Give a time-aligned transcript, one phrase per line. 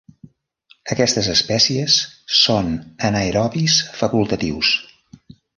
[0.95, 1.99] Aquestes espècies
[2.37, 2.73] són
[3.11, 4.77] anaerobis facultatius.